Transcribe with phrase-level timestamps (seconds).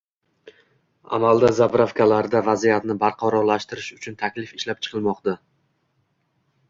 [1.17, 5.37] Amalda “gaz zapravka”larda vaziyatni barqarorlashtirish uchun taklif ishlab chiqilmoqda.